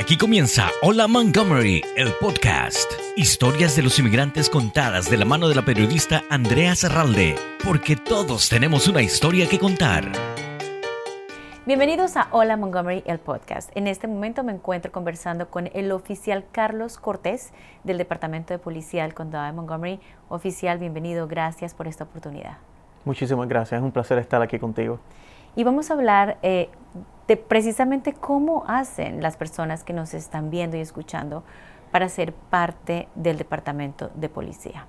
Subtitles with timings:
[0.00, 2.90] Aquí comienza Hola Montgomery, el podcast.
[3.16, 8.48] Historias de los inmigrantes contadas de la mano de la periodista Andrea Serralde, porque todos
[8.48, 10.04] tenemos una historia que contar.
[11.66, 13.76] Bienvenidos a Hola Montgomery, el podcast.
[13.76, 17.52] En este momento me encuentro conversando con el oficial Carlos Cortés
[17.84, 20.00] del Departamento de Policía del Condado de Montgomery.
[20.30, 22.56] Oficial, bienvenido, gracias por esta oportunidad.
[23.04, 24.98] Muchísimas gracias, es un placer estar aquí contigo.
[25.56, 26.68] Y vamos a hablar eh,
[27.26, 31.42] de precisamente cómo hacen las personas que nos están viendo y escuchando
[31.90, 34.86] para ser parte del Departamento de Policía.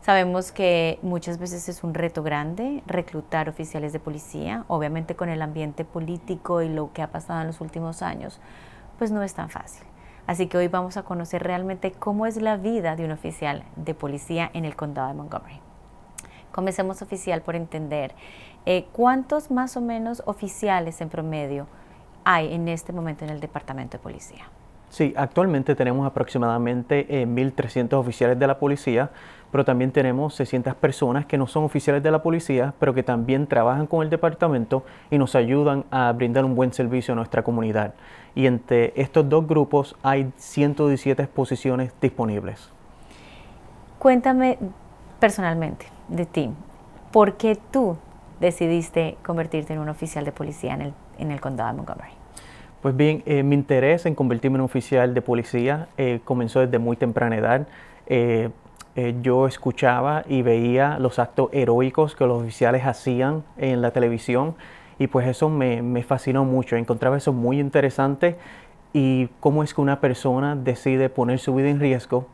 [0.00, 5.42] Sabemos que muchas veces es un reto grande reclutar oficiales de policía, obviamente con el
[5.42, 8.40] ambiente político y lo que ha pasado en los últimos años,
[8.96, 9.86] pues no es tan fácil.
[10.26, 13.94] Así que hoy vamos a conocer realmente cómo es la vida de un oficial de
[13.94, 15.60] policía en el condado de Montgomery.
[16.52, 18.14] Comencemos oficial por entender
[18.70, 21.66] eh, cuántos más o menos oficiales en promedio
[22.22, 24.44] hay en este momento en el Departamento de Policía.
[24.90, 29.08] Sí, actualmente tenemos aproximadamente 1.300 eh, oficiales de la policía,
[29.50, 33.46] pero también tenemos 600 personas que no son oficiales de la policía, pero que también
[33.46, 37.94] trabajan con el departamento y nos ayudan a brindar un buen servicio a nuestra comunidad.
[38.34, 42.68] Y entre estos dos grupos hay 117 posiciones disponibles.
[43.98, 44.58] Cuéntame
[45.18, 46.50] personalmente de ti,
[47.10, 47.96] ¿por qué tú
[48.40, 52.12] decidiste convertirte en un oficial de policía en el, en el condado de Montgomery?
[52.82, 56.78] Pues bien, eh, mi interés en convertirme en un oficial de policía eh, comenzó desde
[56.78, 57.66] muy temprana edad.
[58.06, 58.50] Eh,
[59.22, 64.56] yo escuchaba y veía los actos heroicos que los oficiales hacían en la televisión
[64.98, 66.74] y pues eso me, me fascinó mucho.
[66.74, 68.36] Encontraba eso muy interesante
[68.92, 72.26] y cómo es que una persona decide poner su vida en riesgo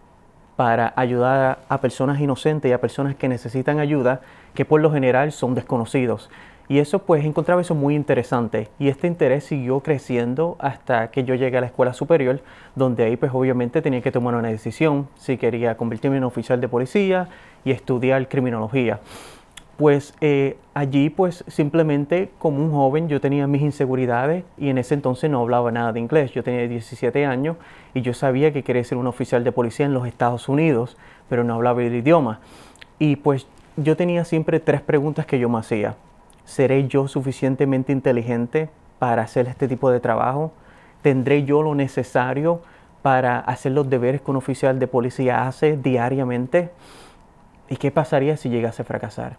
[0.56, 4.20] para ayudar a personas inocentes y a personas que necesitan ayuda,
[4.54, 6.30] que por lo general son desconocidos.
[6.66, 11.34] Y eso pues encontraba eso muy interesante y este interés siguió creciendo hasta que yo
[11.34, 12.40] llegué a la escuela superior,
[12.74, 16.68] donde ahí pues obviamente tenía que tomar una decisión si quería convertirme en oficial de
[16.68, 17.28] policía
[17.66, 19.00] y estudiar criminología.
[19.76, 24.94] Pues eh, allí pues simplemente como un joven yo tenía mis inseguridades y en ese
[24.94, 26.30] entonces no hablaba nada de inglés.
[26.32, 27.56] Yo tenía 17 años
[27.92, 30.96] y yo sabía que quería ser un oficial de policía en los Estados Unidos,
[31.28, 32.40] pero no hablaba el idioma.
[33.00, 35.96] Y pues yo tenía siempre tres preguntas que yo me hacía.
[36.44, 38.68] ¿Seré yo suficientemente inteligente
[39.00, 40.52] para hacer este tipo de trabajo?
[41.02, 42.62] ¿Tendré yo lo necesario
[43.02, 46.70] para hacer los deberes que un oficial de policía hace diariamente?
[47.68, 49.36] ¿Y qué pasaría si llegase a fracasar?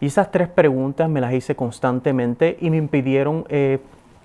[0.00, 3.78] Y esas tres preguntas me las hice constantemente y me impidieron eh,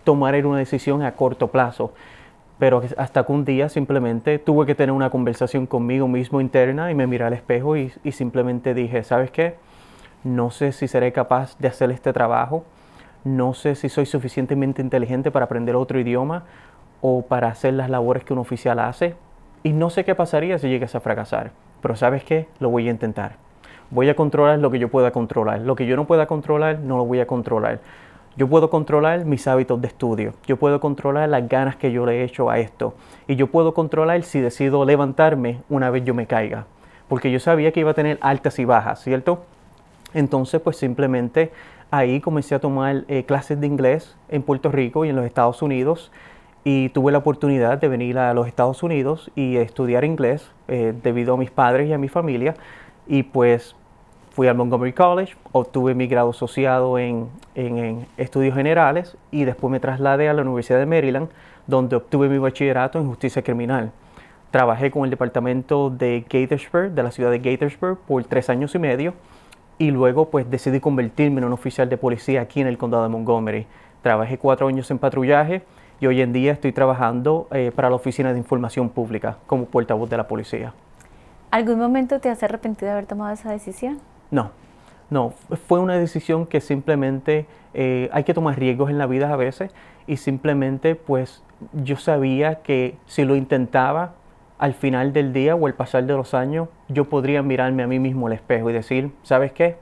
[0.04, 1.94] tomar una decisión a corto plazo.
[2.59, 6.96] Pero hasta que un día simplemente tuve que tener una conversación conmigo mismo interna y
[6.96, 9.56] me miré al espejo y, simplemente dije, ¿sabes qué?
[10.24, 12.64] No sé si seré capaz de hacer este trabajo.
[13.24, 16.44] No sé si soy suficientemente inteligente para aprender otro idioma
[17.02, 19.16] o para hacer las labores que un oficial hace.
[19.64, 21.52] Y no sé qué pasaría si llegas a fracasar.
[21.82, 22.48] Pero ¿sabes qué?
[22.59, 23.38] Lo voy a intentar.
[23.91, 25.59] Voy a controlar lo que yo pueda controlar.
[25.59, 27.81] Lo que yo no pueda controlar, no lo voy a controlar.
[28.38, 30.34] Yo puedo controlar mis hábitos de estudio.
[30.47, 32.94] Yo puedo controlar las ganas que yo le he hecho a esto.
[33.28, 36.66] Y yo puedo controlar si decido levantarme una vez yo me caiga.
[37.09, 39.44] Porque yo sabía que iba a tener altas y bajas, ¿cierto?
[40.13, 41.52] Entonces, pues simplemente
[41.90, 45.62] ahí comencé a tomar eh, clases de inglés en Puerto Rico y en los Estados
[45.62, 46.13] Unidos
[46.63, 51.34] y tuve la oportunidad de venir a los Estados Unidos y estudiar inglés eh, debido
[51.34, 52.56] a mis padres y a mi familia
[53.08, 53.75] y pues
[54.31, 57.30] fui al Montgomery College, obtuve mi grado asociado en,
[58.18, 61.30] estudios generales y después me trasladé a la Universidad de Maryland
[61.68, 63.91] donde obtuve mi bachillerato en justicia criminal.
[64.50, 68.80] Trabajé con el departamento de Gaithersburg, de la ciudad de Gaithersburg, por tres años y
[68.80, 69.14] medio
[69.78, 73.09] y luego pues decidí convertirme en un oficial de policía aquí en el condado de
[73.09, 73.68] Montgomery.
[74.02, 75.64] Trabajé cuatro años en patrullaje
[76.00, 80.09] y hoy en día estoy trabajando eh, para la Oficina de Información Pública como portavoz
[80.09, 80.74] de la policía.
[81.52, 84.00] ¿Algún momento te has arrepentido de haber tomado esa decisión?
[84.31, 84.52] No,
[85.09, 85.34] no,
[85.68, 89.72] fue una decisión que simplemente eh, hay que tomar riesgos en la vida a veces
[90.08, 94.14] y simplemente pues yo sabía que si lo intentaba
[94.58, 98.00] al final del día o al pasar de los años, yo podría mirarme a mí
[98.00, 99.76] mismo al espejo y decir, ¿sabes qué?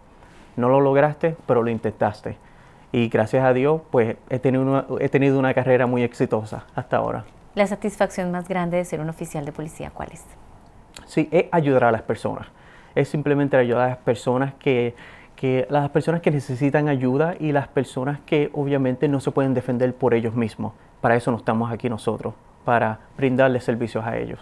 [0.56, 2.38] No lo lograste, pero lo intentaste.
[2.92, 6.98] Y gracias a Dios, pues he tenido una, he tenido una carrera muy exitosa hasta
[6.98, 7.26] ahora.
[7.56, 10.24] La satisfacción más grande de ser un oficial de policía, ¿cuál es?
[11.06, 12.48] Sí, es ayudar a las personas.
[12.96, 14.96] Es simplemente ayudar a las personas que,
[15.36, 19.94] que las personas que necesitan ayuda y las personas que obviamente no se pueden defender
[19.94, 20.74] por ellos mismos.
[21.02, 22.34] Para eso no estamos aquí nosotros,
[22.66, 24.40] para brindarles servicios a ellos.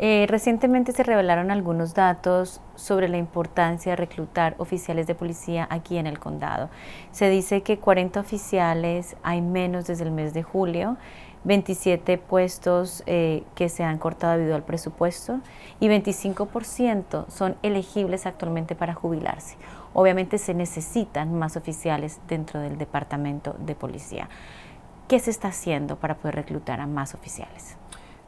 [0.00, 5.98] Eh, recientemente se revelaron algunos datos sobre la importancia de reclutar oficiales de policía aquí
[5.98, 6.68] en el condado.
[7.12, 10.96] Se dice que 40 oficiales hay menos desde el mes de julio,
[11.44, 15.40] 27 puestos eh, que se han cortado debido al presupuesto
[15.78, 19.56] y 25% son elegibles actualmente para jubilarse.
[19.92, 24.28] Obviamente se necesitan más oficiales dentro del departamento de policía.
[25.06, 27.76] ¿Qué se está haciendo para poder reclutar a más oficiales?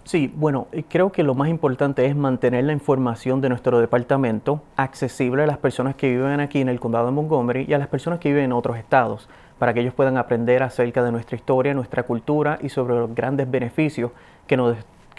[0.04, 5.42] Sí, bueno, creo que lo más importante es mantener la información de nuestro departamento accesible
[5.42, 8.20] a las personas que viven aquí en el condado de Montgomery y a las personas
[8.20, 12.02] que viven en otros estados, para que ellos puedan aprender acerca de nuestra historia, nuestra
[12.02, 14.10] cultura y sobre los grandes beneficios
[14.46, 14.56] que,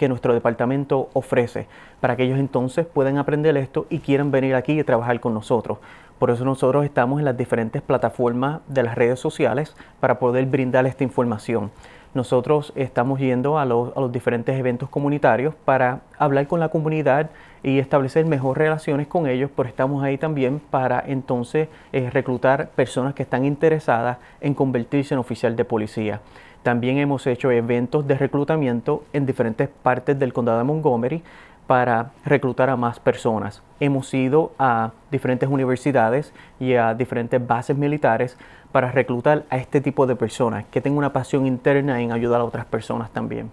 [0.08, 1.66] nuestro departamento ofrece,
[2.00, 5.78] para que ellos entonces puedan aprender esto y quieran venir aquí y trabajar con nosotros.
[6.18, 10.86] Por eso nosotros estamos en las diferentes plataformas de las redes sociales para poder brindar
[10.86, 11.70] esta información
[12.14, 17.30] nosotros estamos yendo a los, diferentes eventos comunitarios para hablar con la comunidad
[17.62, 23.14] y establecer mejores relaciones con ellos, pero estamos ahí también para entonces eh, reclutar personas
[23.14, 26.20] que están interesadas en convertirse en oficial de policía.
[26.62, 31.22] También hemos hecho eventos de reclutamiento en diferentes partes del condado de Montgomery
[31.68, 33.62] para reclutar a más personas.
[33.78, 38.38] Hemos ido a diferentes universidades y a diferentes bases militares
[38.72, 42.44] para reclutar a este tipo de personas que tengan una pasión interna en ayudar a
[42.44, 43.50] otras personas también.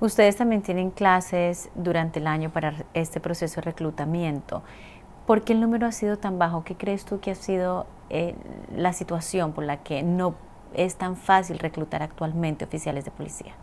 [0.00, 4.62] Ustedes también tienen clases durante el año para este proceso de reclutamiento.
[5.26, 6.64] ¿Por qué el número ha sido tan bajo?
[6.64, 8.34] ¿Qué crees tú que ha sido eh,
[8.76, 10.34] la situación por la que no
[10.74, 13.54] es tan fácil reclutar actualmente oficiales de policía?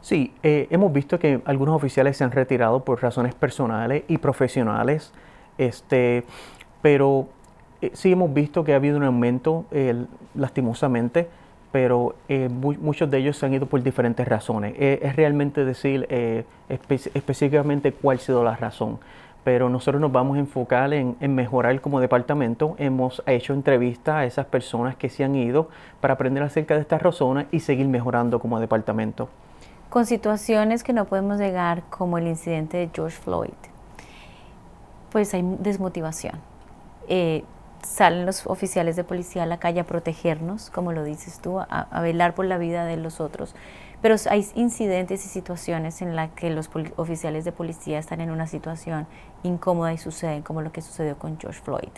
[0.00, 5.12] Sí, eh, hemos visto que algunos oficiales se han retirado por razones personales y profesionales,
[5.58, 6.24] este,
[6.82, 7.28] pero
[7.82, 9.64] eh, sí hemos visto que ha habido un aumento
[10.34, 11.28] lastimosamente,
[11.72, 14.74] pero eh, muchos de ellos se han ido por diferentes razones.
[14.78, 16.06] es realmente decir
[16.68, 18.98] específicamente cuál ha sido la razón
[19.42, 22.74] pero nosotros nos vamos a enfocar en, mejorar como departamento.
[22.78, 25.70] Hemos hecho entrevistas a esas personas que se han ido
[26.02, 29.30] para aprender acerca de estas razones y seguir mejorando como departamento
[29.90, 33.50] con situaciones que no podemos llegar como el incidente de George Floyd,
[35.10, 36.34] pues hay desmotivación.
[37.08, 37.42] Eh,
[37.82, 42.00] salen los oficiales de policía a la calle a protegernos, como lo dices tú, a,
[42.00, 43.54] velar por la vida de los otros.
[44.02, 48.46] Pero hay incidentes y situaciones en las que los oficiales de policía están en una
[48.46, 49.06] situación
[49.42, 51.90] incómoda y suceden, como lo que sucedió con George Floyd.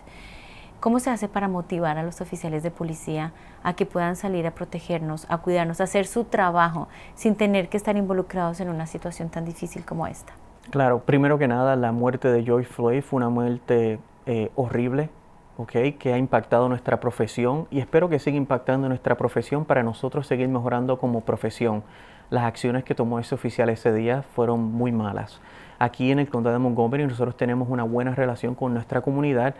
[0.80, 3.32] ¿Cómo se hace para motivar a los oficiales de policía
[3.62, 7.76] a que puedan salir a protegernos, a cuidarnos, a hacer su trabajo sin tener que
[7.76, 10.32] estar involucrados en una situación tan difícil como esta?
[10.70, 15.10] Claro, primero que nada, la muerte de George Floyd fue una muerte eh, horrible,
[15.56, 20.26] okay, que ha impactado nuestra profesión y espero que siga impactando nuestra profesión para nosotros
[20.26, 21.82] seguir mejorando como profesión.
[22.30, 25.40] Las acciones que tomó ese oficial ese día fueron muy malas.
[25.78, 29.54] Aquí en el condado de Montgomery nosotros tenemos una buena relación con nuestra comunidad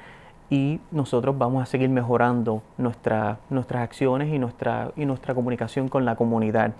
[0.48, 3.38] y nosotros vamos a seguir mejorando nuestras
[3.74, 6.72] acciones y nuestra, y nuestra comunicación con la comunidad.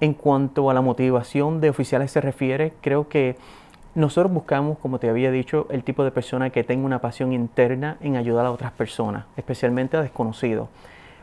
[0.00, 3.36] En cuanto a la motivación de oficiales se refiere, creo que
[3.98, 7.96] nosotros buscamos, como te había dicho, el tipo de persona que tenga una pasión interna
[8.00, 10.68] en ayudar a otras personas, especialmente a desconocidos.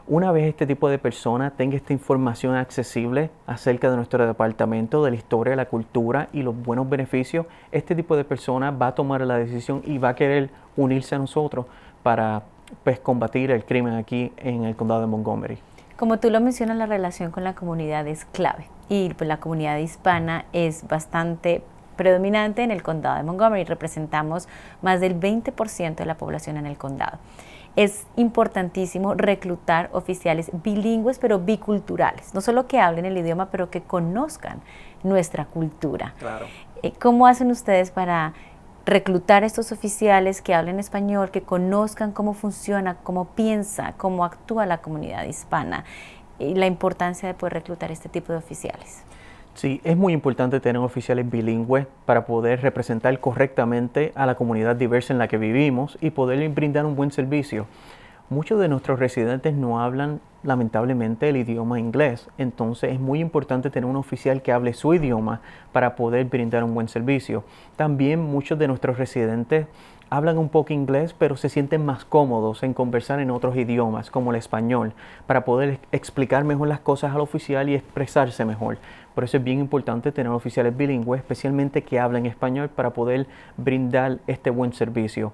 [0.07, 5.12] Una vez este tipo de persona tenga esta información accesible acerca de nuestro departamento, de
[5.12, 9.21] la historia, la cultura y los buenos beneficios, este tipo de persona va a tomar
[9.21, 11.68] la decisión y va a querer unirse a nosotros
[12.04, 12.44] para
[12.83, 15.60] pues, combatir el crimen aquí en el condado de Montgomery.
[15.95, 19.78] Como tú lo mencionas, la relación con la comunidad es clave y pues, la comunidad
[19.78, 21.64] hispana es bastante
[21.95, 23.64] predominante en el condado de Montgomery.
[23.64, 24.47] Representamos
[24.81, 27.19] más del 20% de la población en el condado
[27.75, 32.33] es importantísimo reclutar oficiales bilingües, pero biculturales.
[32.33, 34.61] No solo que hablen el idioma, pero que conozcan
[35.04, 36.14] nuestra cultura.
[36.18, 36.45] Claro.
[36.83, 38.33] Eh, ¿Cómo hacen ustedes para
[38.85, 44.66] reclutar a estos oficiales que hablen español, que conozcan cómo funciona, cómo piensa, cómo actúa
[44.66, 45.83] la comunidad hispana
[46.40, 49.04] y la importancia de poder reclutar este tipo de oficiales?
[49.56, 55.14] Sí, es muy importante tener oficiales bilingües para poder representar correctamente a la comunidad diversa
[55.14, 57.66] en la que vivimos y poder brindar un buen servicio.
[58.30, 63.90] Muchos de nuestros residentes no hablan lamentablemente el idioma inglés, entonces es muy importante tener
[63.90, 65.40] un oficial que hable su idioma
[65.71, 67.45] para poder brindar un buen servicio.
[67.78, 69.68] También muchos de nuestros residentes
[70.09, 74.31] hablan un poco inglés, pero se sienten más cómodos en conversar en otros idiomas, como
[74.31, 74.94] el español,
[75.28, 78.78] para poder explicar mejor las cosas al oficial y expresarse mejor.
[79.14, 84.19] Por eso es bien importante tener oficiales bilingües, especialmente que hablen español para poder brindar
[84.28, 85.31] este buen servicio.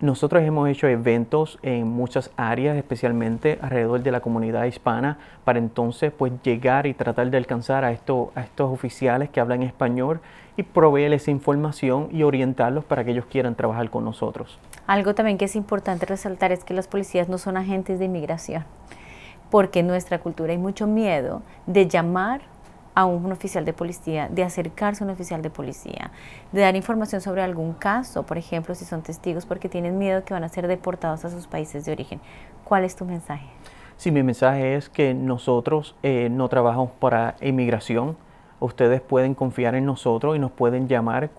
[0.00, 6.12] Nosotros hemos hecho eventos en muchas áreas, especialmente alrededor de la comunidad hispana, para entonces
[6.12, 10.20] pues llegar y tratar de alcanzar a, esto, a estos oficiales que hablan español
[10.56, 14.58] y proveerles información y orientarlos para que ellos quieran trabajar con nosotros.
[14.86, 18.64] Algo también que es importante resaltar es que los policías no son agentes de inmigración,
[19.50, 22.42] porque en nuestra cultura hay mucho miedo de llamar
[22.94, 26.10] a un oficial de policía, de acercarse a un oficial de policía,
[26.52, 30.32] de dar información sobre algún caso, por ejemplo, si son testigos porque tienen miedo que
[30.32, 32.20] van a ser deportados a sus países de origen.
[32.64, 33.46] ¿Cuál es tu mensaje?
[33.96, 38.16] Sí, mi mensaje es que nosotros eh, no trabajamos para inmigración.
[38.60, 41.30] Ustedes pueden confiar en nosotros y nos pueden llamar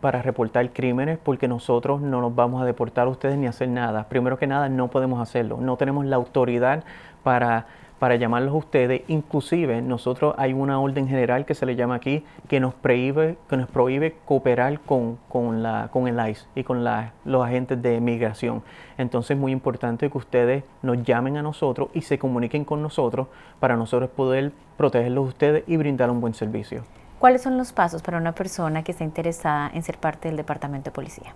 [0.00, 4.08] para reportar crímenes porque nosotros no nos vamos a deportar a ustedes ni hacer nada.
[4.08, 5.58] Primero que nada, no podemos hacerlo.
[5.60, 6.84] No tenemos la autoridad
[7.22, 7.66] para
[8.02, 9.02] para llamarlos a ustedes.
[9.06, 13.56] Inclusive nosotros hay una orden general que se le llama aquí que nos prohíbe, que
[13.56, 18.64] nos prohíbe cooperar con, con, la, con el ICE y con los agentes de migración.
[18.98, 23.28] Entonces es muy importante que ustedes nos llamen a nosotros y se comuniquen con nosotros
[23.60, 26.82] para nosotros poder protegerlos a ustedes y brindar un buen servicio.
[27.20, 30.90] ¿Cuáles son los pasos para una persona que está interesada en ser parte del Departamento
[30.90, 31.34] de Policía?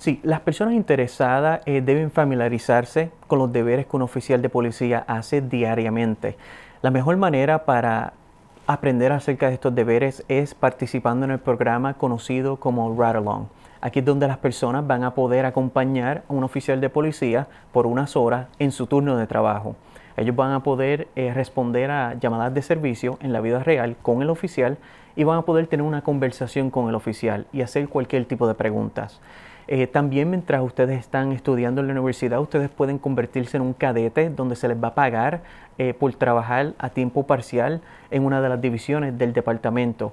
[0.00, 5.04] Sí, las personas interesadas eh, deben familiarizarse con los deberes que un oficial de policía
[5.06, 6.38] hace diariamente.
[6.80, 8.14] La mejor manera para
[8.66, 13.44] aprender acerca de estos deberes es participando en el programa conocido como Ride Along.
[13.82, 17.86] Aquí es donde las personas van a poder acompañar a un oficial de policía por
[17.86, 19.76] unas horas en su turno de trabajo.
[20.20, 24.20] Ellos van a poder eh, responder a llamadas de servicio en la vida real con
[24.20, 24.76] el oficial
[25.16, 28.52] y van a poder tener una conversación con el oficial y hacer cualquier tipo de
[28.52, 29.22] preguntas.
[29.66, 34.28] Eh, también mientras ustedes están estudiando en la universidad, ustedes pueden convertirse en un cadete
[34.28, 35.40] donde se les va a pagar
[35.78, 40.12] eh, por trabajar a tiempo parcial en una de las divisiones del departamento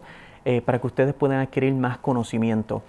[0.66, 2.82] para que ustedes puedan adquirir más conocimiento.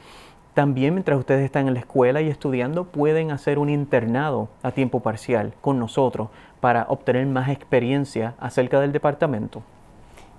[0.59, 4.99] También mientras ustedes están en la escuela y estudiando, pueden hacer un internado a tiempo
[4.99, 9.63] parcial con nosotros para obtener más experiencia acerca del departamento.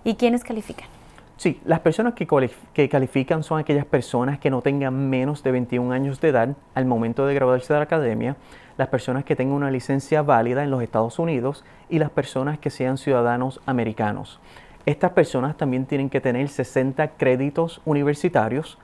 [0.03, 0.89] ¿Y quiénes califican?
[1.38, 6.19] Sí, las personas que, califican son aquellas personas que no tengan menos de 21 años
[6.19, 8.35] de edad al momento de graduarse de la academia,
[8.77, 12.71] las personas que tengan una licencia válida en los Estados Unidos y las personas que
[12.71, 14.41] sean ciudadanos americanos.
[14.85, 18.77] Estas personas también tienen que tener 60 créditos universitarios,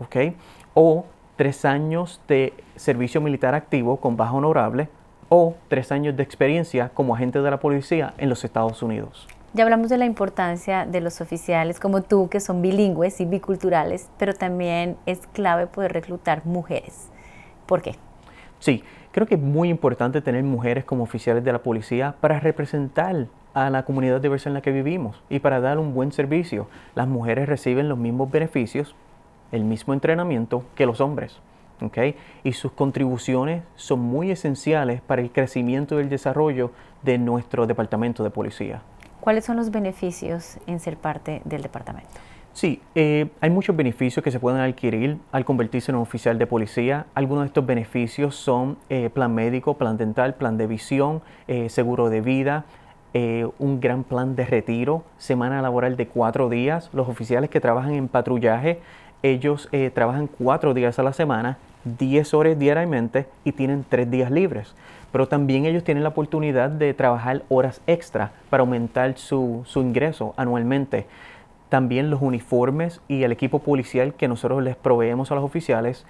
[0.00, 0.16] ¿ok?
[0.74, 1.04] O
[1.36, 4.88] tres años de servicio militar activo con baja honorable
[5.28, 9.26] o tres años de experiencia como agente de la policía en los Estados Unidos.
[9.52, 14.08] Ya hablamos de la importancia de los oficiales como tú, que son bilingües y biculturales,
[14.16, 17.08] pero también es clave poder reclutar mujeres.
[17.66, 17.96] ¿Por qué?
[18.60, 23.26] Sí, creo que es muy importante tener mujeres como oficiales de la policía para representar
[23.54, 26.68] a la comunidad diversa en la que vivimos y para dar un buen servicio.
[26.94, 28.94] Las mujeres reciben los mismos beneficios,
[29.52, 31.38] el mismo entrenamiento que los hombres.
[31.82, 32.16] ¿okay?
[32.44, 36.70] Y sus contribuciones son muy esenciales para el crecimiento y el desarrollo
[37.02, 38.82] de nuestro departamento de policía.
[39.20, 42.10] ¿Cuáles son los beneficios en ser parte del departamento?
[42.52, 46.46] Sí, eh, hay muchos beneficios que se pueden adquirir al convertirse en un oficial de
[46.46, 47.06] policía.
[47.14, 52.10] Algunos de estos beneficios son eh, plan médico, plan dental, plan de visión, eh, seguro
[52.10, 52.64] de vida,
[53.58, 56.90] un gran plan de retiro, semana laboral de cuatro días.
[56.92, 58.78] Los oficiales que trabajan en patrullaje,
[59.22, 64.74] ellos trabajan cuatro días a la semana, 10 horas diariamente y tienen tres días libres
[65.12, 71.06] pero también ellos tienen la oportunidad de trabajar horas extra para aumentar su, ingreso anualmente.
[71.68, 76.04] También los uniformes y el equipo policial que nosotros les proveemos a los oficiales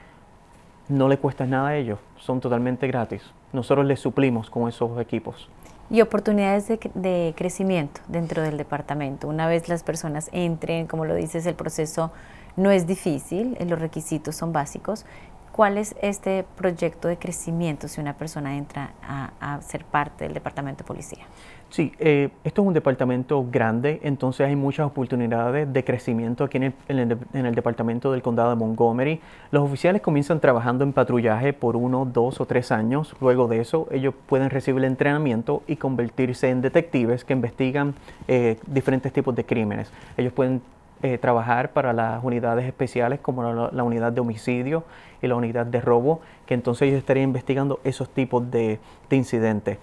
[0.88, 3.22] no le cuesta nada a ellos, son totalmente gratis.
[3.52, 5.48] Nosotros les suplimos con esos equipos.
[5.88, 9.28] Y oportunidades de, de, crecimiento dentro del departamento.
[9.28, 12.12] Una vez las personas entren, como lo dices, el proceso
[12.56, 15.04] no es difícil, los requisitos son básicos,
[15.52, 20.84] ¿Cuál es este proyecto de crecimiento si una persona entra a, ser parte del departamento
[20.84, 21.24] de policía?
[21.70, 26.74] Sí, eh, esto es un departamento grande, entonces hay muchas oportunidades de crecimiento aquí en
[26.88, 29.20] el, departamento del condado de Montgomery.
[29.50, 33.14] Los oficiales comienzan trabajando en patrullaje por uno, dos o tres años.
[33.20, 37.94] Luego de eso, ellos pueden recibir el entrenamiento y convertirse en detectives que investigan
[38.28, 39.92] eh, diferentes tipos de crímenes.
[40.16, 40.62] Ellos pueden
[41.02, 43.42] eh, trabajar para las unidades especiales como
[43.72, 44.84] la, unidad de homicidio
[45.22, 48.78] y la unidad de robo, que entonces ellos estarían investigando esos tipos de,
[49.10, 49.78] incidentes.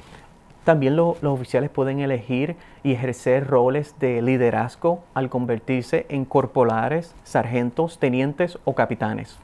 [0.63, 7.97] También los oficiales pueden elegir y ejercer roles de liderazgo al convertirse en corporales, sargentos,
[7.97, 9.39] tenientes o capitanes.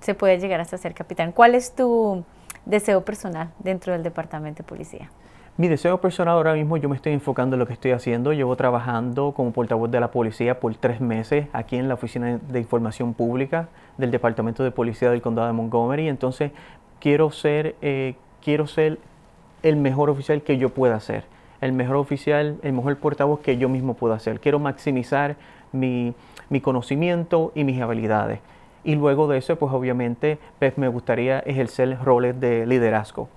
[0.00, 1.32] Se puede llegar hasta ser capitán.
[1.32, 2.24] ¿Cuál es tu
[2.64, 5.10] deseo personal dentro del departamento de policía?
[5.58, 8.32] Mi deseo personal ahora mismo, yo me estoy enfocando en lo que estoy haciendo.
[8.32, 12.58] Llevo trabajando como portavoz de la policía por tres meses aquí en la Oficina de
[12.58, 13.68] Información Pública
[13.98, 16.08] del Departamento de Policía del Condado de Montgomery.
[16.08, 16.52] Entonces,
[17.00, 18.98] quiero ser, eh, quiero ser
[19.62, 21.24] el mejor oficial que yo pueda ser.
[21.60, 24.40] El mejor oficial, el mejor portavoz que yo mismo pueda ser.
[24.40, 25.36] Quiero maximizar
[25.70, 26.14] mi,
[26.48, 28.40] mi conocimiento y mis habilidades.
[28.84, 30.38] Y luego de eso, pues obviamente,
[30.76, 33.28] me gustaría ejercer roles de liderazgo.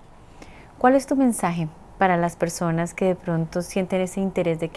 [0.78, 4.70] ¿Cuál es tu mensaje para las personas que de pronto sienten ese interés de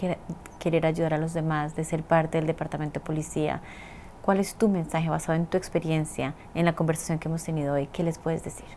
[0.59, 3.61] querer ayudar a los demás, de ser parte del departamento de policía.
[4.21, 7.87] ¿Cuál es tu mensaje basado en tu experiencia, en la conversación que hemos tenido hoy?
[7.91, 8.67] ¿Qué les puedes decir?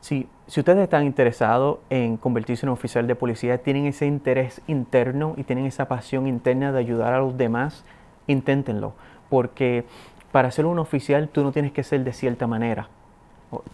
[0.00, 5.34] Sí, si ustedes están interesados en convertirse en oficial de policía, tienen ese interés interno
[5.36, 7.84] y tienen esa pasión interna de ayudar a los demás,
[8.26, 8.94] inténtenlo,
[9.28, 9.84] porque
[10.32, 12.88] para ser un oficial tú no tienes que ser de cierta manera.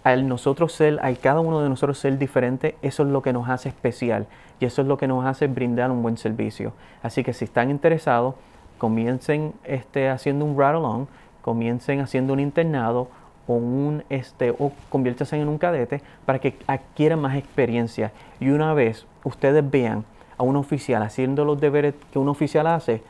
[0.05, 3.49] Al nosotros ser, al cada uno de nosotros ser diferente, eso es lo que nos
[3.49, 4.27] hace especial
[4.59, 6.73] y eso es lo que nos hace brindar un buen servicio.
[7.03, 8.35] Así que si están interesados,
[8.79, 11.07] comiencen este, haciendo un ride along,
[11.43, 13.09] comiencen haciendo un internado
[13.47, 18.13] o, un, este, o conviértanse en un cadete para que adquieran más experiencia.
[18.41, 20.05] Y una vez ustedes vean
[20.39, 23.03] a un oficial haciendo los deberes que un oficial hace,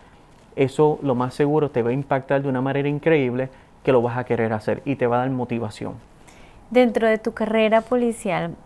[0.55, 3.51] eso lo más seguro te va a impactar de una manera increíble
[3.85, 5.95] que lo vas a querer hacer y te va a dar motivación.
[6.71, 8.57] Dentro de tu carrera policial,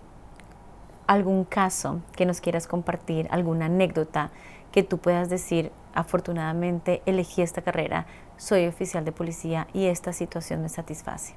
[1.06, 4.30] algún caso que nos quieras compartir, alguna anécdota
[4.72, 8.06] que tú puedas decir, afortunadamente elegí esta carrera,
[8.38, 11.34] soy oficial de policía y esta situación me satisface.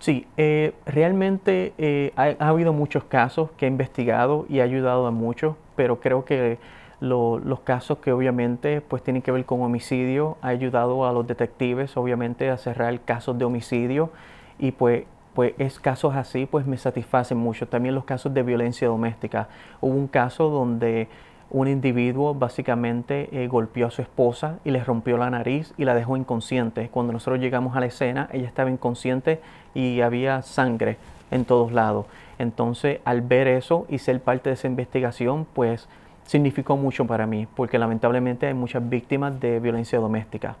[0.00, 5.10] Sí, eh, realmente eh, ha, habido muchos casos que he investigado y ha ayudado a
[5.10, 6.58] muchos, pero creo que
[7.00, 11.94] los casos que obviamente pues tienen que ver con homicidio ha ayudado a los detectives
[11.98, 14.10] obviamente a cerrar casos de homicidio
[14.58, 15.04] y pues
[15.36, 17.68] pues es casos así pues me satisfacen mucho.
[17.68, 19.48] También los casos de violencia doméstica.
[19.82, 21.08] Hubo un caso donde
[21.50, 25.94] un individuo básicamente eh, golpeó a su esposa y le rompió la nariz y la
[25.94, 26.88] dejó inconsciente.
[26.88, 29.42] Cuando nosotros llegamos a la escena, ella estaba inconsciente
[29.74, 30.96] y había sangre
[31.30, 32.06] en todos lados.
[32.38, 35.86] Entonces, al ver eso y ser parte de esa investigación, pues
[36.24, 40.56] significó mucho para mí, porque lamentablemente hay muchas víctimas de violencia doméstica.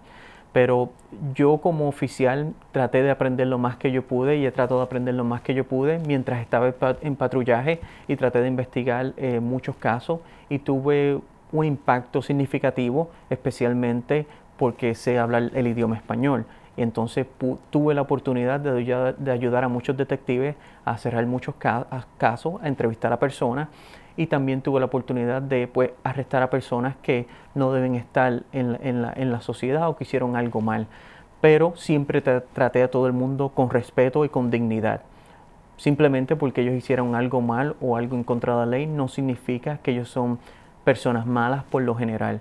[0.52, 0.90] Pero
[1.34, 4.86] yo como oficial traté de aprender lo más que yo pude y he tratado de
[4.86, 6.72] aprender lo más que yo pude mientras estaba
[7.02, 11.20] en patrullaje y traté de investigar eh, muchos casos y tuve
[11.52, 14.26] un impacto significativo, especialmente
[14.56, 16.46] porque sé hablar el idioma español.
[16.76, 17.26] Y entonces
[17.70, 21.54] tuve la oportunidad de, de, ayudar a muchos detectives a cerrar muchos
[22.18, 23.68] casos, a entrevistar a personas
[24.16, 29.02] y también tuve la oportunidad de pues, arrestar a personas que no deben estar en,
[29.02, 30.86] la, sociedad o que hicieron algo mal.
[31.40, 35.02] Pero siempre traté a todo el mundo con respeto y con dignidad.
[35.76, 39.78] Simplemente porque ellos hicieron algo mal o algo en contra de la ley no significa
[39.78, 40.38] que ellos son
[40.84, 42.40] personas malas por lo general.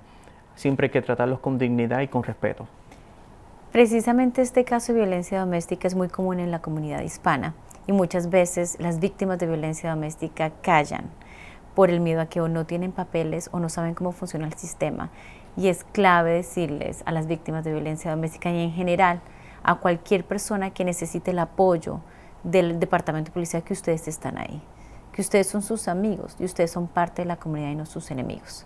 [0.55, 2.65] Siempre hay que tratarlos con dignidad y con respeto.
[3.73, 7.53] Precisamente este caso de violencia doméstica es muy común en la comunidad hispana
[7.87, 11.09] y muchas veces las víctimas de violencia doméstica callan
[11.75, 14.53] por el miedo a que o no tienen papeles o no saben cómo funciona el
[14.53, 15.11] sistema.
[15.57, 19.21] Y es clave decirles a las víctimas de violencia doméstica y en general
[19.63, 21.99] a cualquier persona que necesite el apoyo
[22.43, 24.61] del Departamento de Policía que ustedes están ahí,
[25.11, 28.11] que ustedes son sus amigos y ustedes son parte de la comunidad y no sus
[28.11, 28.65] enemigos.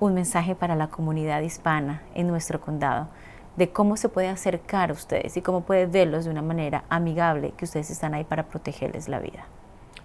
[0.00, 3.08] Un mensaje para la comunidad hispana en nuestro condado
[3.56, 7.52] de cómo se puede acercar a ustedes y cómo puede verlos de una manera amigable,
[7.56, 9.46] que ustedes están ahí para protegerles la vida.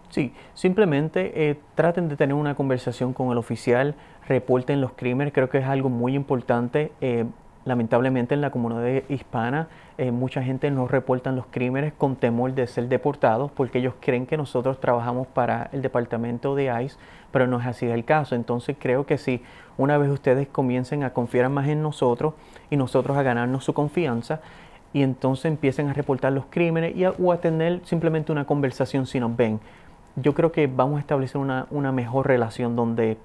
[0.10, 3.94] Sí, simplemente eh, traten de tener una conversación con el oficial,
[4.28, 6.92] reporten los crímenes, creo que es algo muy importante.
[7.00, 7.26] Eh,
[7.66, 9.68] lamentablemente en la comunidad hispana
[9.98, 14.26] eh, mucha gente no reportan los crímenes con temor de ser deportados porque ellos creen
[14.26, 16.98] que nosotros trabajamos para el departamento de ICE,
[17.32, 18.34] pero no es así el caso.
[18.34, 19.44] Entonces creo que si
[19.78, 22.34] una vez ustedes comiencen a confiar más en nosotros
[22.72, 24.42] y nosotros a ganarnos su confianza,
[24.92, 29.20] y entonces empiecen a reportar los crímenes y o a tener simplemente una conversación si
[29.20, 29.60] nos ven
[30.22, 33.18] yo creo que vamos a establecer una, una mejor relación donde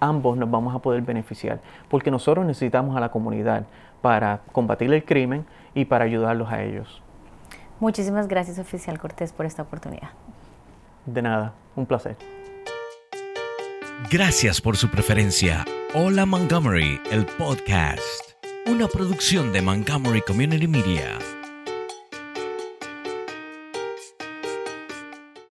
[0.00, 3.64] ambos nos vamos a poder beneficiar, porque nosotros necesitamos a la comunidad
[4.02, 7.02] para combatir el crimen y para ayudarlos a ellos.
[7.80, 10.10] Muchísimas gracias, oficial Cortés, por esta oportunidad.
[11.04, 12.16] De nada, un placer.
[14.10, 15.64] Gracias por su preferencia.
[15.94, 18.32] Hola Montgomery, el podcast.
[18.66, 21.18] Una producción de Montgomery Community Media.